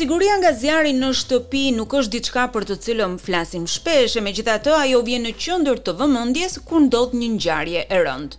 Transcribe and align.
Siguria 0.00 0.32
nga 0.40 0.50
zjarri 0.56 0.94
në 0.96 1.08
shtëpi 1.12 1.66
nuk 1.76 1.92
është 1.98 2.10
diçka 2.14 2.46
për 2.54 2.64
të 2.70 2.76
cilën 2.86 3.16
flasim 3.20 3.66
shpesh, 3.68 4.14
e 4.16 4.22
megjithatë 4.24 4.72
ajo 4.72 5.02
vjen 5.04 5.26
në 5.26 5.34
qendër 5.36 5.82
të 5.84 5.92
vëmendjes 5.98 6.54
kur 6.70 6.86
ndodh 6.86 7.12
një 7.20 7.28
ngjarje 7.34 7.82
e 7.84 7.98
rëndë. 8.06 8.38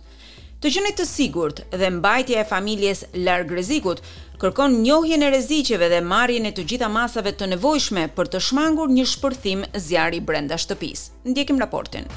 Të 0.58 0.72
jeni 0.74 0.92
të 0.98 1.06
sigurt 1.06 1.62
dhe 1.70 1.92
mbajtja 2.00 2.40
e 2.42 2.48
familjes 2.54 3.04
larg 3.14 3.54
rrezikut 3.54 4.02
kërkon 4.42 4.80
njohjen 4.82 5.22
e 5.22 5.30
rreziqeve 5.30 5.92
dhe 5.94 6.02
marrjen 6.14 6.50
e 6.50 6.54
të 6.56 6.66
gjitha 6.74 6.90
masave 6.98 7.36
të 7.38 7.52
nevojshme 7.54 8.08
për 8.18 8.34
të 8.34 8.42
shmangur 8.50 8.90
një 8.98 9.06
shpërthim 9.14 9.62
zjarri 9.86 10.18
brenda 10.20 10.58
shtëpisë. 10.58 11.12
Ndjekim 11.30 11.62
raportin. 11.62 12.10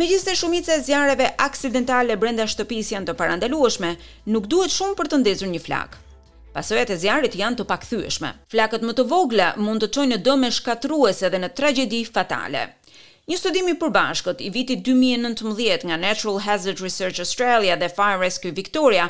Me 0.00 0.06
gjithë 0.08 0.30
se 0.32 0.40
shumice 0.40 0.76
zjarëve 0.80 1.26
aksidentale 1.44 2.14
brenda 2.16 2.46
shtëpis 2.48 2.88
janë 2.94 3.10
të 3.10 3.14
parandalueshme, 3.20 3.88
nuk 4.32 4.46
duhet 4.48 4.72
shumë 4.72 4.94
për 4.96 5.08
të 5.12 5.16
ndezur 5.20 5.48
një 5.50 5.58
flakë. 5.60 5.98
Pasojat 6.54 6.92
e 6.94 6.94
zjarrit 7.02 7.34
janë 7.36 7.58
të 7.58 7.64
pakthyeshme. 7.68 8.30
Flakët 8.54 8.86
më 8.88 8.94
të 8.96 9.04
vogla 9.10 9.50
mund 9.60 9.82
të 9.84 9.90
çojnë 9.98 10.14
në 10.14 10.18
dëme 10.30 10.48
shkatruese 10.56 11.28
dhe 11.34 11.40
në 11.42 11.50
tragjedi 11.58 11.98
fatale. 12.08 12.62
Një 13.28 13.36
studim 13.42 13.68
i 13.68 13.74
përbashkët 13.82 14.40
i 14.40 14.48
vitit 14.54 14.80
2019 14.88 15.84
nga 15.92 15.98
Natural 16.06 16.38
Hazard 16.46 16.80
Research 16.86 17.20
Australia 17.26 17.76
dhe 17.76 17.90
Fire 17.98 18.22
Rescue 18.24 18.56
Victoria 18.56 19.04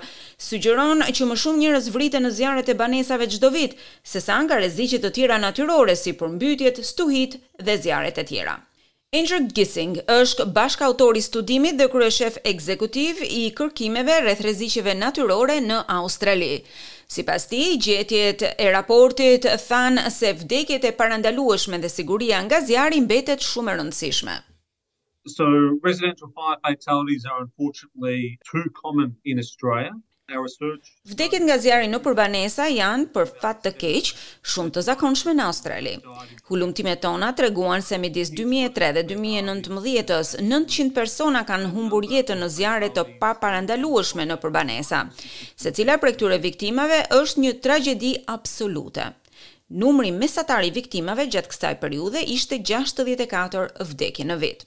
sugjeron 0.50 1.06
që 1.06 1.28
më 1.30 1.36
shumë 1.44 1.62
njerëz 1.62 1.86
vriten 1.94 2.26
në 2.26 2.32
zjarret 2.40 2.74
e 2.74 2.76
banesave 2.82 3.30
çdo 3.30 3.52
vit 3.54 3.78
sesa 4.02 4.40
nga 4.42 4.58
rreziqet 4.58 5.06
të 5.06 5.12
tjera 5.20 5.38
natyrore 5.46 5.94
si 6.02 6.16
përmbytjet, 6.24 6.82
stuhit 6.90 7.38
dhe 7.62 7.78
zjarret 7.86 8.18
e 8.18 8.26
tjera. 8.32 8.56
Andrew 9.18 9.42
Gissing 9.56 9.94
është 10.14 10.44
bashkautori 10.56 11.20
studimit 11.26 11.78
dhe 11.78 11.86
kryeshef 11.94 12.36
ekzekutiv 12.50 13.22
i 13.24 13.40
kërkimeve 13.60 14.18
rreth 14.24 14.42
rreziqeve 14.44 14.94
natyrore 14.98 15.56
në 15.64 15.78
Australi. 15.94 16.50
Si 17.14 17.24
pas 17.30 17.48
ti, 17.54 17.62
gjetjet 17.86 18.44
e 18.52 18.68
raportit 18.76 19.48
thanë 19.64 20.04
se 20.18 20.30
vdekjet 20.44 20.86
e 20.86 20.92
parandalueshme 21.00 21.82
dhe 21.86 21.90
siguria 21.94 22.38
nga 22.46 22.62
zjarë 22.68 23.02
mbetet 23.08 23.42
shumë 23.48 23.72
e 23.72 23.74
rëndësishme. 23.80 24.36
So 25.34 25.46
residential 25.90 26.30
fire 26.38 26.60
fatalities 26.68 27.26
are 27.32 27.42
unfortunately 27.42 28.38
too 28.52 28.64
common 28.82 29.16
in 29.32 29.42
Australia. 29.46 29.90
Vdekjet 31.10 31.42
nga 31.42 31.56
zjarri 31.58 31.88
në 31.90 31.98
Purbanesa 32.04 32.66
janë 32.70 33.08
për 33.14 33.30
fat 33.42 33.62
të 33.64 33.72
keq 33.80 34.10
shumë 34.52 34.72
të 34.76 34.84
zakonshme 34.88 35.32
në 35.36 35.46
Australi. 35.50 35.94
Hulumtimet 36.50 37.00
tona 37.04 37.32
treguan 37.40 37.82
se 37.82 37.98
midis 38.02 38.30
2003 38.38 38.92
dhe 38.98 39.04
2019-s 39.10 40.36
900 40.46 40.94
persona 41.00 41.42
kanë 41.48 41.72
humbur 41.74 42.06
jetën 42.12 42.38
në 42.44 42.50
zjarre 42.56 42.92
të 42.94 43.06
paparandalueshme 43.22 44.28
në 44.30 44.38
Purbanesa, 44.44 45.02
secila 45.58 45.98
prej 46.02 46.14
këtyre 46.18 46.40
viktimave 46.46 47.02
është 47.18 47.44
një 47.46 47.54
tragjedi 47.66 48.14
absolute. 48.38 49.10
Numri 49.82 50.10
mesatar 50.14 50.66
i 50.66 50.72
viktimave 50.74 51.26
gjatë 51.30 51.50
kësaj 51.52 51.76
periudhe 51.82 52.22
ishte 52.34 52.58
64 52.66 53.68
vdekje 53.92 54.26
në 54.30 54.40
vit. 54.42 54.66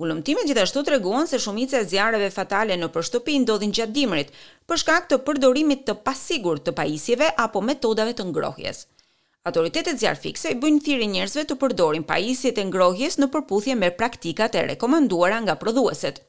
Ullumtimet 0.00 0.46
gjithashtu 0.48 0.80
të 0.80 0.94
reguon 0.94 1.26
se 1.28 1.36
shumice 1.44 1.76
e 1.76 1.84
zjarëve 1.90 2.30
fatale 2.32 2.76
në 2.80 2.86
përshtëpi 2.94 3.34
ndodhin 3.42 3.72
gjatë 3.78 3.92
dimrit, 3.98 4.30
përshkak 4.70 5.10
të 5.10 5.18
përdorimit 5.26 5.82
të 5.90 5.98
pasigur 6.06 6.60
të 6.64 6.72
pajisjeve 6.78 7.28
apo 7.44 7.60
metodave 7.70 8.14
të 8.16 8.24
ngrohjes. 8.30 8.86
Autoritetet 9.50 10.00
zjarë 10.00 10.20
fikse 10.22 10.54
i 10.54 10.56
bëjnë 10.62 10.80
thiri 10.86 11.10
njerëzve 11.12 11.44
të 11.50 11.58
përdorin 11.60 12.06
pajisjet 12.08 12.62
e 12.62 12.66
ngrohjes 12.70 13.20
në 13.20 13.28
përputhje 13.36 13.76
me 13.82 13.92
praktikat 14.00 14.56
e 14.60 14.64
rekomenduara 14.72 15.42
nga 15.44 15.58
prodhueset. 15.66 16.22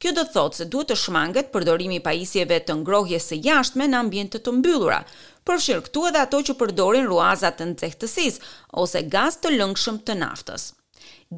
Kjo 0.00 0.14
do 0.16 0.24
të 0.24 0.34
thotë 0.38 0.62
se 0.62 0.68
duhet 0.72 0.88
të 0.94 0.98
shmanget 1.04 1.52
përdorimi 1.52 2.00
i 2.00 2.04
pajisjeve 2.08 2.62
të 2.70 2.78
ngrohjes 2.80 3.28
së 3.34 3.40
jashtme 3.50 3.90
në 3.92 4.00
ambjente 4.00 4.40
të 4.40 4.56
mbyllura, 4.62 5.02
përfshirë 5.44 5.84
këtu 5.90 6.08
edhe 6.12 6.24
ato 6.24 6.40
që 6.48 6.56
përdorin 6.62 7.08
ruazat 7.12 7.60
të 7.60 7.68
nxehtësisë 7.74 8.48
ose 8.86 9.04
gaz 9.16 9.36
të 9.44 9.58
lëngshëm 9.60 10.00
të 10.08 10.16
naftës. 10.24 10.70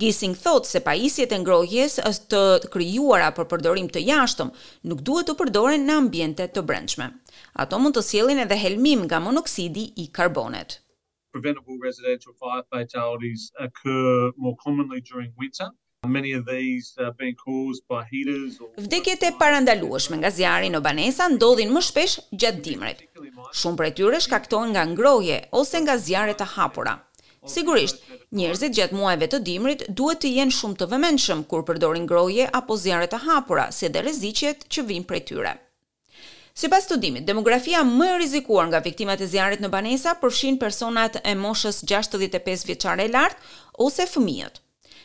Gising 0.03 0.35
thot 0.35 0.67
se 0.67 0.81
pajisjet 0.87 1.33
e 1.37 1.39
ngrohjes 1.43 1.95
është 2.11 2.29
të 2.63 2.71
kryuara 2.75 3.29
për 3.37 3.47
përdorim 3.53 3.91
të 3.95 4.03
jashtëm, 4.11 4.51
nuk 4.93 5.03
duhet 5.09 5.29
të 5.31 5.35
përdoren 5.43 5.85
në 5.89 5.97
ambjente 6.03 6.47
të 6.55 6.63
brendshme. 6.71 7.11
Ato 7.65 7.79
mund 7.83 7.99
të 7.99 8.03
sjellin 8.09 8.41
edhe 8.47 8.57
helmim 8.63 9.05
nga 9.09 9.21
monoksidi 9.27 9.85
i 10.05 10.09
karbonet. 10.19 10.79
Preventable 11.37 11.77
residential 11.89 12.33
fire 12.43 12.65
fatalities 12.73 13.45
occur 13.67 14.33
more 14.45 14.57
commonly 14.65 15.01
during 15.13 15.31
winter. 15.43 15.69
Many 16.17 16.33
of 16.33 16.47
these 16.51 16.95
are 16.99 17.13
being 17.23 17.37
caused 17.45 17.85
by 17.93 18.01
heaters 18.13 18.59
or 18.63 18.73
Vdekjet 18.87 19.23
e 19.29 19.37
parandalueshme 19.39 20.19
nga 20.23 20.31
zjarri 20.35 20.73
në 20.75 20.81
banesa 20.85 21.29
ndodhin 21.37 21.71
më 21.75 21.83
shpesh 21.89 22.17
gjatë 22.43 22.61
dimrit. 22.67 23.05
Shumë 23.61 23.79
prej 23.81 23.93
tyre 24.01 24.19
shkaktohen 24.25 24.73
nga 24.75 24.83
ngrohje 24.93 25.39
ose 25.63 25.79
nga 25.85 25.95
zjarre 26.09 26.35
të 26.41 26.49
hapura. 26.57 26.97
Sigurisht, 27.49 27.97
njerëzit 28.39 28.75
gjatë 28.77 28.95
muajve 28.95 29.27
të 29.33 29.39
dimrit 29.49 29.81
duhet 29.99 30.21
të 30.23 30.31
jenë 30.37 30.55
shumë 30.55 30.79
të 30.79 30.87
vëmendshëm 30.93 31.41
kur 31.51 31.65
përdorin 31.67 32.05
groje 32.07 32.47
apo 32.55 32.77
zjarre 32.79 33.09
të 33.11 33.19
hapura, 33.25 33.65
si 33.75 33.89
dhe 33.91 34.03
rreziqet 34.05 34.63
që 34.71 34.85
vijnë 34.89 35.09
prej 35.11 35.23
tyre. 35.33 35.57
Sipas 36.55 36.87
studimit, 36.87 37.27
demografia 37.27 37.83
më 37.89 38.11
e 38.13 38.17
rrezikuar 38.21 38.69
nga 38.71 38.83
viktimat 38.85 39.25
e 39.27 39.31
zjarrit 39.35 39.63
në 39.65 39.73
Banesa 39.75 40.15
përfshin 40.23 40.61
personat 40.61 41.19
e 41.27 41.35
moshës 41.43 41.83
65 41.83 42.67
vjeçare 42.69 43.09
lart 43.11 43.39
ose 43.87 44.07
fëmijët. 44.13 44.61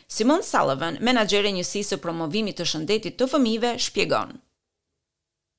Simon 0.08 0.44
Sullivan, 0.52 1.00
menaxheri 1.08 1.50
i 1.50 1.58
njësisë 1.58 1.94
së 1.96 2.02
promovimit 2.04 2.60
të 2.60 2.68
shëndetit 2.70 3.18
të 3.18 3.32
fëmijëve, 3.34 3.74
shpjegon 3.86 4.38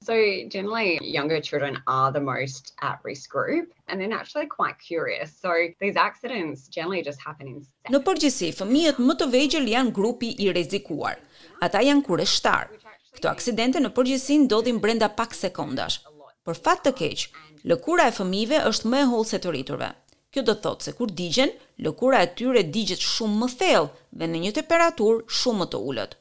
so 0.10 0.16
generally 0.58 0.98
younger 1.04 1.40
children 1.50 1.74
are 1.86 2.12
the 2.12 2.20
most 2.32 2.74
at 2.90 2.98
risk 3.06 3.30
group 3.36 3.66
and 3.88 3.96
they're 4.00 4.20
actually 4.22 4.48
quite 4.60 4.78
curious. 4.92 5.30
So 5.44 5.52
these 5.84 5.98
accidents 6.10 6.68
generally 6.78 7.04
just 7.10 7.20
happen 7.28 7.46
in 7.54 7.58
Në 7.96 8.00
përgjithësi, 8.08 8.50
fëmijët 8.62 9.00
më 9.06 9.16
të 9.22 9.28
vegjël 9.36 9.68
janë 9.76 9.94
grupi 10.00 10.30
i 10.46 10.50
rrezikuar. 10.52 11.20
Ata 11.68 11.82
janë 11.86 12.04
kurështar. 12.08 12.70
Këto 13.18 13.30
aksidente 13.36 13.82
në 13.84 13.92
përgjithësi 13.98 14.40
ndodhin 14.48 14.78
brenda 14.84 15.10
pak 15.20 15.34
sekondash. 15.38 16.00
Por 16.46 16.58
fat 16.58 16.82
të 16.88 16.94
keq, 17.02 17.26
lëkura 17.72 18.10
e 18.10 18.16
fëmijëve 18.18 18.62
është 18.72 18.94
më 18.96 19.02
e 19.06 19.10
hollë 19.14 19.32
se 19.34 19.42
të 19.44 19.54
rriturve. 19.54 19.90
Kjo 20.30 20.46
do 20.46 20.56
të 20.56 20.64
thotë 20.66 20.86
se 20.90 20.96
kur 20.98 21.12
digjen, 21.20 21.54
lëkura 21.86 22.22
e 22.26 22.30
tyre 22.38 22.64
digjet 22.76 23.02
shumë 23.12 23.40
më 23.44 23.52
thellë 23.62 24.08
dhe 24.22 24.30
në 24.34 24.44
një 24.48 24.56
temperaturë 24.62 25.28
shumë 25.42 25.64
më 25.66 25.70
të 25.74 25.84
ulët. 25.90 26.19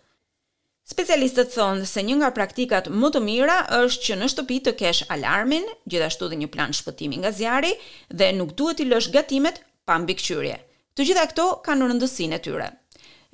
Specialistët 0.88 1.50
thonë 1.52 1.84
se 1.88 2.00
një 2.04 2.14
nga 2.18 2.28
praktikat 2.36 2.86
më 3.00 3.08
të 3.12 3.20
mira 3.24 3.56
është 3.78 4.06
që 4.06 4.14
në 4.22 4.28
shtëpi 4.32 4.56
të 4.68 4.72
kesh 4.82 5.00
alarmin, 5.16 5.66
gjithashtu 5.84 6.28
dhe 6.32 6.38
një 6.42 6.48
plan 6.54 6.72
shpëtimi 6.78 7.18
nga 7.20 7.32
zjarri 7.38 7.74
dhe 8.20 8.30
nuk 8.38 8.54
duhet 8.60 8.80
i 8.80 8.86
lësh 8.88 9.10
gatimet 9.18 9.58
pa 9.84 9.98
mbikëqyrje. 10.00 10.54
Të 10.96 11.06
gjitha 11.10 11.26
këto 11.34 11.44
kanë 11.68 11.90
rëndësinë 11.90 12.38
e 12.38 12.42
tyre. 12.48 12.70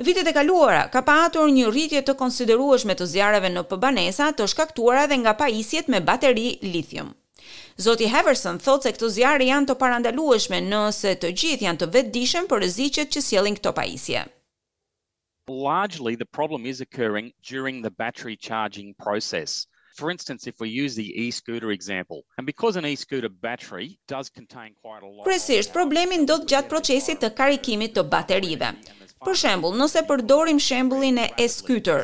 Vitet 0.07 0.27
e 0.27 0.35
kaluara 0.41 0.83
ka 0.91 1.05
pasur 1.07 1.49
një 1.57 1.71
rritje 1.71 2.03
të 2.09 2.17
konsiderueshme 2.25 2.99
të 2.99 3.07
zjarreve 3.15 3.53
në 3.55 3.63
Pbanesa, 3.71 4.33
të 4.35 4.51
shkaktuara 4.51 5.05
edhe 5.07 5.21
nga 5.23 5.37
pajisjet 5.45 5.87
me 5.95 6.03
bateri 6.11 6.49
lithium. 6.73 7.15
Zoti 7.87 8.09
Heverson 8.11 8.59
thotë 8.67 8.83
se 8.91 8.95
këto 8.97 9.13
zjarre 9.21 9.47
janë 9.53 9.71
të 9.71 9.79
parandalueshme 9.85 10.59
nëse 10.73 11.15
të 11.23 11.31
gjithë 11.43 11.69
janë 11.71 11.83
të 11.85 11.93
vetëdijshëm 12.01 12.49
për 12.51 12.65
rreziqet 12.65 13.13
që 13.15 13.29
sjellin 13.31 13.63
këto 13.63 13.79
pajisje 13.83 14.27
largely 15.49 16.15
the 16.17 16.25
problem 16.27 16.67
is 16.67 16.81
occurring 16.81 17.33
during 17.45 17.83
the 17.83 17.91
battery 17.91 18.37
charging 18.37 18.95
process 18.99 19.67
for 19.97 20.11
instance 20.11 20.47
if 20.47 20.55
we 20.61 20.69
use 20.69 20.95
the 20.95 21.09
e-scooter 21.21 21.71
example 21.71 22.23
and 22.39 22.47
because 22.47 22.77
an 22.77 22.87
e-scooter 22.87 23.29
battery 23.29 23.99
does 24.09 24.29
contain 24.31 24.75
quite 24.81 25.03
a 25.03 25.07
lot 25.07 25.27
Precisht 25.27 25.73
problemi 25.73 26.17
ndodh 26.23 26.47
gjat 26.49 26.69
procesit 26.69 27.21
të 27.21 27.33
karikimit 27.37 27.95
të 27.99 28.09
baterive 28.15 28.75
Për 29.25 29.39
shembull, 29.41 29.73
nëse 29.81 30.03
përdorim 30.05 30.59
shembullin 30.61 31.17
e 31.23 31.31
e-scooter, 31.47 32.03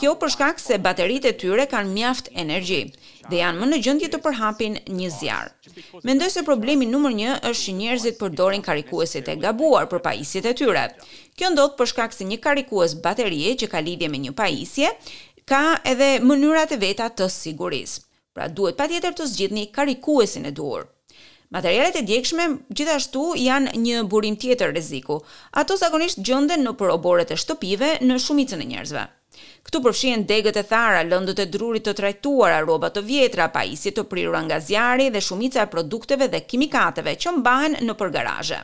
Kjo 0.00 0.14
për 0.16 0.30
shkak 0.32 0.60
se 0.62 0.78
bateritë 0.80 1.28
e 1.28 1.34
tyre 1.36 1.64
kanë 1.68 1.90
mjaft 1.92 2.30
energji 2.40 2.78
dhe 3.28 3.36
janë 3.36 3.60
më 3.60 3.66
në 3.68 3.78
gjendje 3.84 4.06
të 4.14 4.20
përhapin 4.24 4.78
një 4.96 5.10
zjarr. 5.12 5.50
Mendoj 6.08 6.30
se 6.32 6.42
problemi 6.46 6.86
numër 6.88 7.12
1 7.18 7.34
është 7.50 7.66
që 7.66 7.74
njerëzit 7.82 8.16
përdorin 8.22 8.64
karikueset 8.64 9.28
e 9.28 9.34
gabuar 9.42 9.90
për 9.90 10.00
pajisjet 10.06 10.48
e 10.48 10.54
tyre. 10.62 10.86
Kjo 11.36 11.50
ndodh 11.52 11.76
për 11.82 11.90
shkak 11.92 12.16
se 12.16 12.24
një 12.32 12.38
karikues 12.46 12.96
baterie 13.04 13.52
që 13.60 13.68
ka 13.74 13.84
lidhje 13.84 14.08
me 14.08 14.22
një 14.24 14.32
pajisje 14.40 14.94
ka 15.52 15.60
edhe 15.92 16.08
mënyrat 16.24 16.72
e 16.72 16.80
veta 16.80 17.10
të 17.20 17.28
sigurisë. 17.36 18.00
Pra 18.32 18.48
duhet 18.48 18.80
patjetër 18.80 19.18
të 19.20 19.28
zgjidhni 19.34 19.66
karikuesin 19.76 20.48
e 20.48 20.54
duhur. 20.62 20.88
Materialet 21.52 22.00
e 22.00 22.06
djegshme 22.08 22.48
gjithashtu 22.72 23.34
janë 23.44 23.76
një 23.84 24.00
burim 24.08 24.40
tjetër 24.40 24.72
rreziku. 24.72 25.20
Ato 25.52 25.76
zakonisht 25.76 26.24
gjenden 26.24 26.64
në 26.64 26.76
proborët 26.80 27.34
e 27.36 27.40
shtëpive 27.44 27.98
në 28.08 28.16
shumicën 28.24 28.62
e 28.64 28.70
njerëzve. 28.72 29.08
Këtu 29.66 29.80
përfshihen 29.82 30.22
degët 30.28 30.56
e 30.62 30.62
thara, 30.70 31.02
lëndët 31.10 31.42
e 31.44 31.46
drurit 31.56 31.84
të 31.88 31.92
trajtuara, 32.00 32.56
rroba 32.64 32.90
të 32.96 33.02
vjetra, 33.10 33.46
pajisjet 33.56 34.00
e 34.04 34.08
prirura 34.14 34.40
nga 34.46 34.58
zjarri 34.70 35.06
dhe 35.18 35.22
shumica 35.26 35.66
e 35.66 35.70
produkteve 35.76 36.30
dhe 36.34 36.42
kimikateve 36.54 37.14
që 37.26 37.36
mbahen 37.38 37.82
nëpër 37.90 38.12
garazhe 38.18 38.60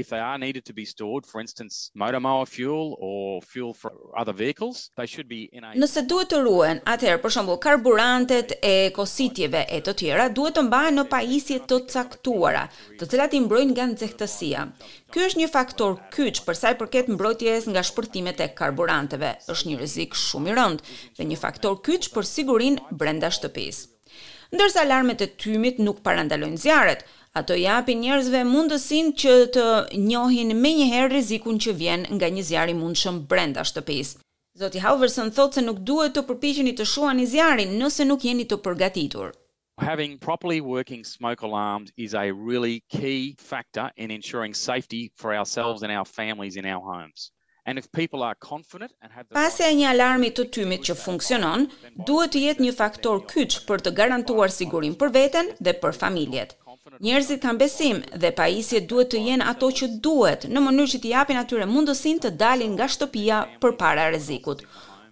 if 0.00 0.08
they 0.10 0.18
are 0.20 0.38
needed 0.38 0.64
to 0.64 0.72
be 0.80 0.84
stored 0.94 1.24
for 1.30 1.40
instance 1.44 1.74
motor 1.94 2.20
mower 2.20 2.46
fuel 2.54 2.96
or 3.00 3.42
fuel 3.42 3.72
for 3.74 3.90
other 4.20 4.32
vehicles 4.44 4.76
they 4.96 5.06
should 5.12 5.28
be 5.36 5.42
in 5.56 5.62
a 5.68 5.72
Nëse 5.82 6.04
duhet 6.10 6.30
të 6.32 6.42
ruhen 6.44 6.78
atëherë 6.94 7.20
për 7.24 7.34
shembull 7.36 7.58
karburantet 7.66 8.54
e 8.62 8.74
kositjeve 8.96 9.64
e 9.74 9.80
të 9.88 9.96
tjera 10.00 10.28
duhet 10.38 10.56
të 10.58 10.64
mbahen 10.68 10.98
në 11.00 11.06
pajisje 11.14 11.60
të 11.70 11.80
caktuara 11.92 12.64
të 13.00 13.10
cilat 13.12 13.36
i 13.38 13.42
mbrojnë 13.46 13.74
nga 13.78 13.88
nxehtësia 13.94 14.68
Ky 15.14 15.22
është 15.26 15.40
një 15.40 15.46
faktor 15.50 15.94
kyç 16.14 16.42
për 16.46 16.58
sa 16.58 16.72
i 16.74 16.78
përket 16.78 17.06
mbrojtjes 17.12 17.64
nga 17.72 17.80
shpërtimet 17.90 18.42
e 18.44 18.50
karburanteve 18.60 19.34
është 19.52 19.68
një 19.70 19.78
rrezik 19.82 20.16
shumë 20.28 20.52
i 20.52 20.56
rëndë 20.60 20.98
dhe 21.18 21.26
një 21.30 21.38
faktor 21.44 21.78
kyç 21.86 22.10
për 22.14 22.28
sigurinë 22.34 22.92
brenda 23.02 23.32
shtëpisë 23.34 23.96
Ndërsa 24.48 24.80
alarmet 24.84 25.20
e 25.20 25.26
tymit 25.36 25.76
nuk 25.84 25.98
parandalojnë 26.00 26.56
zjarret, 26.62 27.02
ato 27.38 27.54
i 27.54 27.62
japin 27.64 28.00
njerëzve 28.02 28.40
mundësinë 28.50 29.12
që 29.22 29.34
të 29.54 29.66
njohin 30.06 30.50
më 30.62 30.70
një 30.78 30.86
herë 30.92 31.10
rrezikun 31.12 31.60
që 31.62 31.74
vjen 31.80 32.06
nga 32.16 32.30
një 32.34 32.42
zjarr 32.48 32.72
i 32.72 32.74
mundshëm 32.80 33.20
brenda 33.30 33.62
shtëpisë. 33.70 34.18
Zoti 34.58 34.82
Halverson 34.82 35.30
thotë 35.36 35.58
se 35.58 35.62
nuk 35.68 35.78
duhet 35.88 36.16
të 36.16 36.24
përpiqeni 36.28 36.72
të 36.78 36.88
shohani 36.92 37.26
zjarrin 37.30 37.76
nëse 37.78 38.02
nuk 38.10 38.24
jeni 38.26 38.48
të 38.50 38.58
përgatitur. 38.66 39.30
Having 39.78 40.16
properly 40.18 40.60
working 40.60 41.04
smoke 41.06 41.42
alarms 41.46 41.92
is 42.06 42.14
a 42.18 42.26
really 42.48 42.82
key 42.94 43.36
factor 43.50 43.86
in 43.96 44.10
ensuring 44.10 44.52
safety 44.66 45.02
for 45.20 45.30
ourselves 45.38 45.84
and 45.84 45.92
our 45.92 46.04
families 46.18 46.56
in 46.56 46.66
our 46.66 46.82
homes. 46.92 47.30
And 47.68 47.78
if 47.78 47.86
people 47.92 48.22
are 48.24 48.34
confident 48.34 48.92
and 49.02 49.12
have 49.12 49.28
the 49.28 49.36
Pasi 49.38 49.68
një 49.78 49.92
alarmi 49.94 50.32
të 50.34 50.48
tymit 50.56 50.88
që 50.90 50.98
funksionon, 51.04 51.68
duhet 52.08 52.32
të 52.34 52.42
jetë 52.48 52.64
një 52.66 52.74
faktor 52.82 53.22
kyç 53.30 53.60
për 53.68 53.84
të 53.86 53.94
garantuar 54.00 54.50
sigurinë 54.50 54.98
për 55.04 55.14
veten 55.20 55.52
dhe 55.60 55.76
për 55.84 55.94
familjet. 56.02 56.56
Njerëzit 57.04 57.40
kanë 57.44 57.60
besim 57.60 57.98
dhe 58.20 58.28
pajisjet 58.38 58.86
duhet 58.90 59.10
të 59.14 59.18
jenë 59.24 59.46
ato 59.50 59.68
që 59.80 59.86
duhet 60.06 60.44
në 60.54 60.60
mënyrë 60.66 60.90
që 60.92 61.00
të 61.02 61.08
japin 61.12 61.40
atyre 61.40 61.66
mundësin 61.72 62.20
të 62.24 62.30
dalin 62.42 62.70
nga 62.78 62.86
shtëpia 62.94 63.40
për 63.64 63.74
para 63.82 64.06
rezikut. 64.14 64.62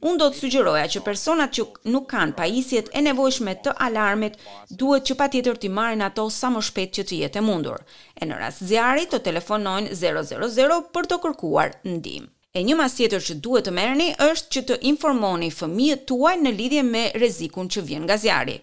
Unë 0.08 0.20
do 0.22 0.28
të 0.32 0.40
sugjeroja 0.40 0.86
që 0.94 1.02
personat 1.08 1.52
që 1.58 1.66
nuk 1.92 2.06
kanë 2.14 2.36
pajisjet 2.40 2.88
e 2.96 3.02
nevojshme 3.06 3.54
të 3.66 3.74
alarmit 3.88 4.36
duhet 4.82 5.08
që 5.10 5.16
pa 5.20 5.26
tjetër 5.34 5.60
të 5.62 5.72
marrin 5.80 6.04
ato 6.08 6.26
sa 6.38 6.50
më 6.56 6.62
shpet 6.70 6.94
që 7.00 7.04
të 7.10 7.18
jetë 7.24 7.42
mundur. 7.48 7.84
E 8.16 8.22
në 8.30 8.40
rast 8.42 8.64
zjarit 8.70 9.12
të 9.14 9.20
telefonojnë 9.28 9.98
000 10.04 10.80
për 10.96 11.10
të 11.12 11.20
kërkuar 11.26 11.78
ndihmë. 11.94 12.30
E 12.56 12.62
një 12.64 12.74
mas 12.78 12.94
tjetër 12.96 13.20
që 13.20 13.34
duhet 13.44 13.66
të 13.68 13.72
merrni 13.76 14.06
është 14.22 14.54
që 14.54 14.60
të 14.68 14.76
informoni 14.88 15.50
fëmijët 15.52 16.06
tuaj 16.08 16.30
në 16.40 16.52
lidhje 16.58 16.84
me 16.88 17.02
rezikun 17.20 17.68
që 17.74 17.82
vjen 17.88 18.06
nga 18.06 18.16
zjarri. 18.22 18.54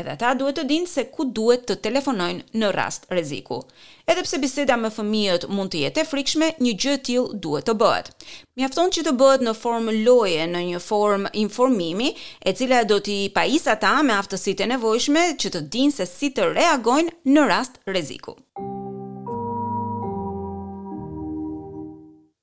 Edhe 0.00 0.16
ta 0.20 0.34
duhet 0.36 0.58
të 0.60 0.66
dinë 0.74 0.90
se 0.92 1.06
ku 1.16 1.24
duhet 1.38 1.64
të 1.70 1.78
telefonojnë 1.86 2.58
në 2.60 2.72
rast 2.76 3.08
reziku. 3.14 3.62
Edhe 4.04 4.26
pse 4.28 4.42
biseda 4.44 4.76
me 4.76 4.92
fëmijët 4.92 5.48
mund 5.48 5.72
të 5.72 5.80
jetë 5.86 6.04
e 6.04 6.06
frikshme, 6.10 6.50
një 6.60 6.76
gjë 6.84 6.94
e 6.98 7.02
tillë 7.08 7.40
duhet 7.44 7.70
të 7.70 7.78
bëhet. 7.80 8.12
Mjafton 8.60 8.92
që 8.98 9.06
të 9.08 9.16
bëhet 9.24 9.46
në 9.48 9.56
formë 9.64 9.96
loje, 10.02 10.44
në 10.52 10.64
një 10.74 10.84
formë 10.90 11.32
informimi, 11.46 12.12
e 12.44 12.52
cila 12.60 12.84
do 12.90 13.00
t'i 13.04 13.18
pajisë 13.36 13.72
ata 13.78 13.96
me 14.04 14.16
aftësitë 14.20 14.66
e 14.68 14.72
nevojshme 14.76 15.28
që 15.40 15.54
të 15.56 15.64
dinë 15.72 15.96
se 16.02 16.10
si 16.12 16.32
të 16.36 16.52
reagojnë 16.52 17.16
në 17.32 17.48
rast 17.54 17.80
reziku. 17.96 18.42